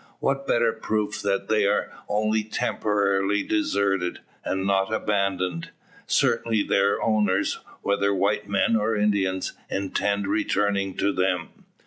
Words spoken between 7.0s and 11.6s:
owners, whether white men or Indians, intend returning to them.